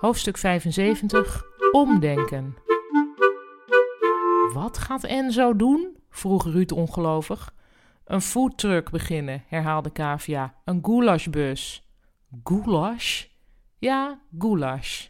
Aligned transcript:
Hoofdstuk 0.00 0.36
75 0.36 1.44
Omdenken. 1.72 2.56
Wat 4.52 4.78
gaat 4.78 5.04
Enzo 5.04 5.56
doen? 5.56 5.96
vroeg 6.10 6.44
Ruud 6.44 6.72
ongelovig. 6.72 7.54
Een 8.04 8.20
foodtruck 8.20 8.90
beginnen, 8.90 9.42
herhaalde 9.46 9.90
Kavia. 9.90 10.54
Een 10.64 10.78
goulashbus. 10.82 11.88
Goulash? 12.44 13.24
Ja, 13.78 14.20
goulash. 14.38 15.06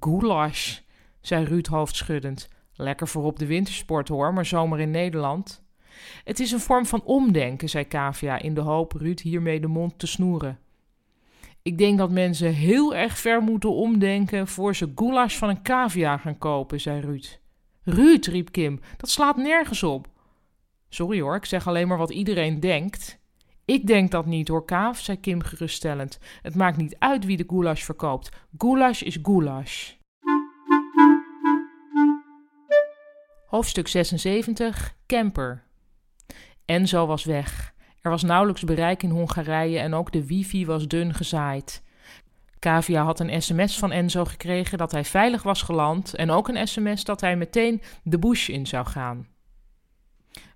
Goulash, 0.00 0.78
zei 1.20 1.44
Ruud 1.44 1.66
hoofdschuddend. 1.66 2.48
Lekker 2.72 3.08
voor 3.08 3.24
op 3.24 3.38
de 3.38 3.46
wintersport 3.46 4.08
hoor, 4.08 4.34
maar 4.34 4.46
zomer 4.46 4.80
in 4.80 4.90
Nederland. 4.90 5.62
Het 6.24 6.40
is 6.40 6.52
een 6.52 6.60
vorm 6.60 6.86
van 6.86 7.02
omdenken, 7.04 7.68
zei 7.68 7.84
Kavia 7.84 8.38
in 8.38 8.54
de 8.54 8.60
hoop 8.60 8.92
Ruud 8.92 9.20
hiermee 9.20 9.60
de 9.60 9.66
mond 9.66 9.98
te 9.98 10.06
snoeren. 10.06 10.58
Ik 11.62 11.78
denk 11.78 11.98
dat 11.98 12.10
mensen 12.10 12.52
heel 12.52 12.94
erg 12.94 13.18
ver 13.18 13.42
moeten 13.42 13.72
omdenken 13.72 14.46
voor 14.46 14.76
ze 14.76 14.92
goulash 14.94 15.36
van 15.36 15.48
een 15.48 15.62
cavia 15.62 16.16
gaan 16.16 16.38
kopen, 16.38 16.80
zei 16.80 17.00
Ruud. 17.00 17.40
Ruud, 17.82 18.26
riep 18.26 18.50
Kim, 18.52 18.80
dat 18.96 19.10
slaat 19.10 19.36
nergens 19.36 19.82
op. 19.82 20.08
Sorry 20.88 21.20
hoor, 21.20 21.36
ik 21.36 21.44
zeg 21.44 21.66
alleen 21.66 21.88
maar 21.88 21.98
wat 21.98 22.10
iedereen 22.10 22.60
denkt. 22.60 23.20
Ik 23.64 23.86
denk 23.86 24.10
dat 24.10 24.26
niet 24.26 24.48
hoor, 24.48 24.64
Kaaf, 24.64 24.98
zei 24.98 25.20
Kim 25.20 25.42
geruststellend. 25.42 26.18
Het 26.42 26.54
maakt 26.54 26.76
niet 26.76 26.96
uit 26.98 27.24
wie 27.24 27.36
de 27.36 27.44
goulash 27.46 27.82
verkoopt. 27.82 28.30
Goulash 28.58 29.02
is 29.02 29.18
goulash. 29.22 29.92
Hoofdstuk 33.46 33.88
76 33.88 34.96
Camper 35.06 35.64
Enzo 36.64 37.06
was 37.06 37.24
weg. 37.24 37.74
Er 38.02 38.10
was 38.10 38.22
nauwelijks 38.22 38.64
bereik 38.64 39.02
in 39.02 39.10
Hongarije 39.10 39.78
en 39.78 39.94
ook 39.94 40.12
de 40.12 40.26
wifi 40.26 40.66
was 40.66 40.88
dun 40.88 41.14
gezaaid. 41.14 41.82
Kavia 42.58 43.04
had 43.04 43.20
een 43.20 43.42
sms 43.42 43.78
van 43.78 43.92
Enzo 43.92 44.24
gekregen 44.24 44.78
dat 44.78 44.92
hij 44.92 45.04
veilig 45.04 45.42
was 45.42 45.62
geland 45.62 46.14
en 46.14 46.30
ook 46.30 46.48
een 46.48 46.68
sms 46.68 47.04
dat 47.04 47.20
hij 47.20 47.36
meteen 47.36 47.82
de 48.02 48.18
bush 48.18 48.48
in 48.48 48.66
zou 48.66 48.86
gaan. 48.86 49.26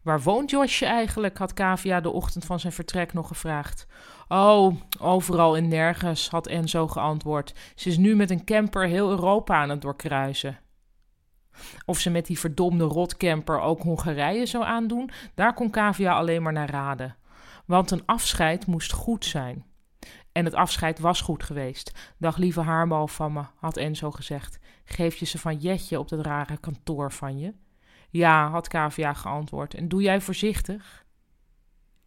Waar 0.02 0.22
woont 0.22 0.50
Josje 0.50 0.86
eigenlijk? 0.86 1.38
had 1.38 1.52
Kavia 1.52 2.00
de 2.00 2.10
ochtend 2.10 2.44
van 2.44 2.60
zijn 2.60 2.72
vertrek 2.72 3.12
nog 3.12 3.28
gevraagd. 3.28 3.86
Oh, 4.28 4.76
overal 5.00 5.56
en 5.56 5.68
nergens, 5.68 6.28
had 6.28 6.46
Enzo 6.46 6.88
geantwoord. 6.88 7.54
Ze 7.74 7.88
is 7.88 7.96
nu 7.96 8.16
met 8.16 8.30
een 8.30 8.44
camper 8.44 8.86
heel 8.86 9.10
Europa 9.10 9.56
aan 9.56 9.70
het 9.70 9.80
doorkruisen. 9.80 10.58
Of 11.84 11.98
ze 11.98 12.10
met 12.10 12.26
die 12.26 12.38
verdomde 12.38 12.84
rotcamper 12.84 13.60
ook 13.60 13.82
Hongarije 13.82 14.46
zou 14.46 14.64
aandoen, 14.64 15.10
daar 15.34 15.54
kon 15.54 15.70
Kavia 15.70 16.12
alleen 16.12 16.42
maar 16.42 16.52
naar 16.52 16.70
raden. 16.70 17.16
Want 17.66 17.90
een 17.90 18.06
afscheid 18.06 18.66
moest 18.66 18.92
goed 18.92 19.24
zijn. 19.24 19.64
En 20.32 20.44
het 20.44 20.54
afscheid 20.54 20.98
was 20.98 21.20
goed 21.20 21.42
geweest. 21.42 22.14
Dag 22.18 22.36
lieve 22.36 22.60
haarbal 22.60 23.08
van 23.08 23.32
me, 23.32 23.42
had 23.56 23.76
Enzo 23.76 24.10
gezegd. 24.10 24.58
Geef 24.84 25.16
je 25.16 25.26
ze 25.26 25.38
van 25.38 25.56
Jetje 25.56 25.98
op 25.98 26.08
dat 26.08 26.24
rare 26.24 26.56
kantoor 26.56 27.12
van 27.12 27.38
je? 27.38 27.54
Ja, 28.10 28.50
had 28.50 28.68
Kavia 28.68 29.12
geantwoord. 29.12 29.74
En 29.74 29.88
doe 29.88 30.02
jij 30.02 30.20
voorzichtig? 30.20 31.04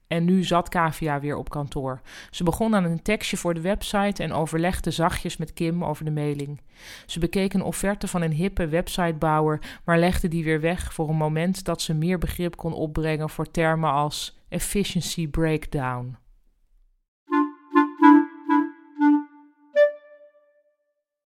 En 0.08 0.26
nu 0.26 0.44
zat 0.44 0.70
Kavia 0.70 1.20
weer 1.20 1.36
op 1.36 1.50
kantoor. 1.50 2.02
Ze 2.30 2.44
begon 2.44 2.76
aan 2.76 2.84
een 2.84 3.02
tekstje 3.02 3.38
voor 3.38 3.54
de 3.54 3.62
website 3.62 4.24
en 4.24 4.32
overlegde 4.34 4.92
zachtjes 4.92 5.38
met 5.38 5.54
Kim 5.54 5.84
over 5.84 6.06
de 6.06 6.12
mailing. 6.12 6.62
Ze 7.06 7.20
bekeek 7.20 7.54
een 7.54 7.62
offerte 7.62 8.08
van 8.08 8.22
een 8.22 8.32
hippe 8.32 8.68
websitebouwer, 8.68 9.80
maar 9.86 10.00
legde 10.00 10.28
die 10.28 10.44
weer 10.44 10.62
weg 10.62 10.94
voor 10.94 11.10
een 11.10 11.16
moment 11.16 11.66
dat 11.66 11.82
ze 11.82 11.94
meer 11.94 12.18
begrip 12.18 12.56
kon 12.56 12.74
opbrengen 12.74 13.30
voor 13.30 13.52
termen 13.52 13.92
als 13.92 14.39
efficiency 14.52 15.26
breakdown. 15.26 16.18